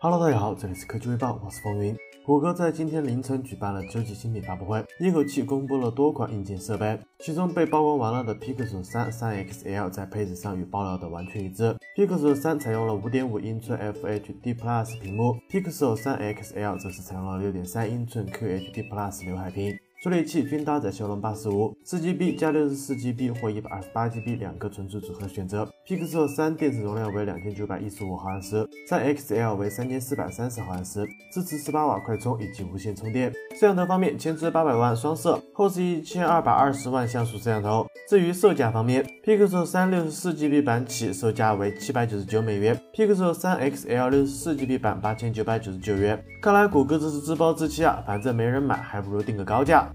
[0.00, 1.94] Hello，大家好，这里是科技微报，我是风云。
[2.24, 11.76] 谷歌在今天凌晨举办了秋季新品发布会，一口气公布了多款硬件设备，其中被曝光完了的 Pixel 3 3 XL 在配置上与爆料的完全一致。
[11.94, 19.76] Pixel 3采用了5.5英寸 FHD Plus 屏幕，Pixel 3 XL 则是采用了6.3英寸 QHD Plus 刘海屏。
[20.04, 25.66] 处理器均搭载骁龙八四五，四 GB 加六十四 GB 或一百二十八 GB 两个存储组合选择。
[25.88, 33.32] Pixel 三电池容量为两千九百一十五毫安时，三 XL 为三千四百三十毫安时，支持十八瓦快充以及无线充电。
[33.58, 37.86] 摄像头方面，前置八百万双摄，后置一千二百二十万像素摄像头。
[38.06, 46.22] 至于售价方面，Pixel 三六十四 GB 版起售价为七百九十九美元，Pixel 三 XL 六十四 GB 版八千九百九十九元。
[46.42, 49.90] 看来谷歌这是自暴自弃啊，反正没人买，还不如定个高价。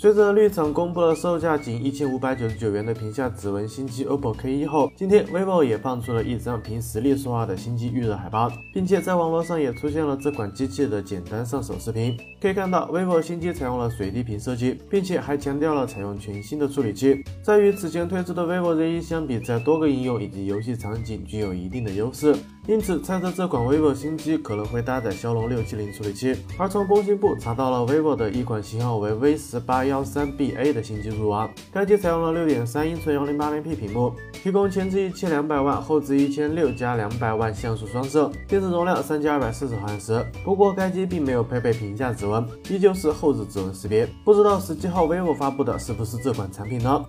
[0.00, 12.16] 随着绿厂公布了售价仅一千五百九十九元的屏下指纹新机 OPPO K1 后，今天 vivo 也放出了一张凭实力说话的新机预热海报，并且在网络上也出现了这款机器的简单上手视频。
[12.40, 22.36] 可以看到，vivo 新机采用了水滴屏设计，并且还强调了采用全新的处理器，在与此前推出的 vivo Z1 相比，在多个应用以及游戏场景具有一定的优势。
[22.68, 26.36] 因此，猜测这款 vivo 新机可能会搭载骁龙六七零处理器。
[26.58, 40.22] 而从工信部查到了 vivo 的一款型号为 V 十八幺三 BA 的新机入网，该机采用了六点三英寸幺零八零 P 屏幕，提供前置一千两百万、后置一千六加两百万像素双摄，电池容量三千二百四十毫安时。
[40.44, 44.06] 不过，该机并没有配备屏下指纹，依旧是后置指纹识别。
[44.26, 47.02] 不知道十七号 vivo 发布的是不是这款产品呢？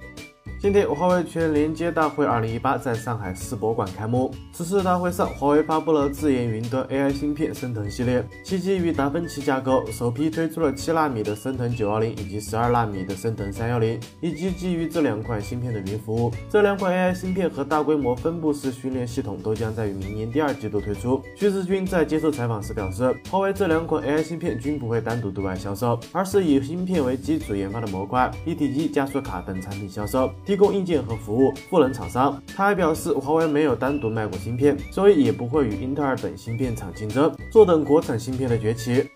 [0.62, 4.30] 今天，华为全连接大会2018在上海世博馆开幕。
[4.52, 16.30] 此次大会上，华为发布了自研云端 AI 芯片升腾系列，其基于达芬奇架构，首批推出了七纳米的升腾910以及十二纳米的升腾310，以及基于这两款芯片的云服务。
[16.50, 21.24] 这两款 AI 芯片和大规模分布式训练系统都将在于明年第二季度推出。
[21.38, 30.30] 徐志军在接受采访时表示，华为这两款 AI 芯片均不会单独对外销售，而是以芯片为基础研发的模块、一体机、加速卡等产品销售。
[30.50, 32.42] 提供硬件和服务，赋能厂商。
[32.58, 39.08] 他还表示，华为没有单独卖过芯片，所以也不会与英特尔等芯片厂竞争，坐等国产芯片的崛起。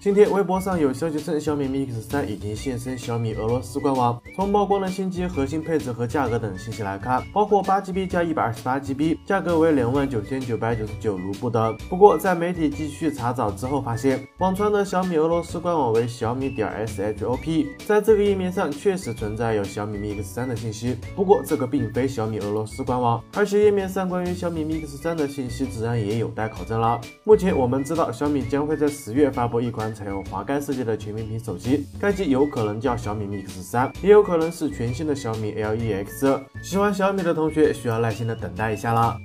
[0.00, 4.16] 今天，微博上有消息称，小米 Mix 3已经现身小米俄罗斯官网。
[4.36, 11.76] 从曝光的新机核心配置和价格等信息来看，包括 8GB 加 128GB，价格为两万九千九百九十九卢布等。
[11.90, 20.96] 不过，在媒体继续查找之后，发现网传的小米俄罗斯官网为小米点 shop，在这个页面上确实存在有小米 Mix 3的信息。
[21.16, 27.00] 不过，这个并非小米俄罗斯官网，而且页面上关于小米 Mix 3的信息自然也有待考证了。
[27.24, 29.87] 目前我们知道，小米将会在十月发布一款。
[29.94, 36.40] 采用滑盖设计的全面屏手机，该机有可能叫小米 Mix 三，也有可能是全新的小米 LE-X。
[36.62, 39.18] 喜欢小米的同学需要耐心的等待一下了。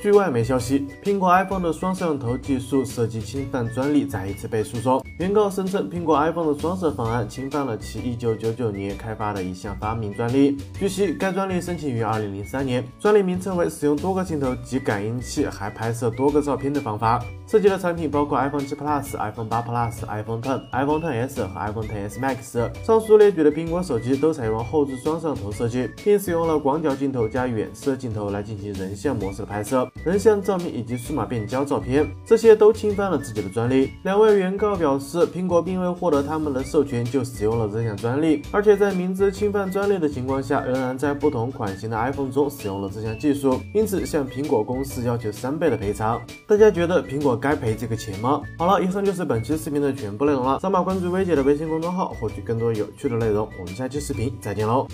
[0.00, 5.02] 据外媒消息，苹果 iPhone 的双摄像头技术涉及侵犯专利，再一次被诉讼。
[5.18, 10.56] 原告声称，苹果 iPhone 的双摄方案侵犯了其1999年开发的一项发明专利。
[10.78, 17.24] 据悉，该专利申请于2003年，专利名称为使用多个镜头及感应器还拍摄多个照片的方法。
[17.48, 22.84] 涉及的产品包括 iPhone 7 Plus、iPhone 8 Plus、iPhone 10、iPhone 10s 和 iPhone 10s Max。
[22.84, 29.85] 上述列举的苹果手机都采用后置双摄像头设计，并使用了广角镜头加远摄镜头来进行人像模式的拍摄。
[30.04, 33.92] 人像照明以及数码变焦照片，这些都侵犯了自己的专利。
[34.02, 46.20] 两位原告表示，苹果并未获得他们的授权就使用了这项专利，而且在明知侵犯专利的情况下，仍然在不同款型的 iPhone 中使用了这项技术，因此向苹果公司要求三倍的赔偿。
[46.46, 48.40] 大家觉得苹果该赔这个钱吗？
[48.58, 50.60] 好了，以上就是本期视频的全部内容了。
[50.60, 53.48] 扫码关注薇姐的微信公众号，获取更多有趣的内容。
[53.58, 54.86] 我们下期视频再见喽！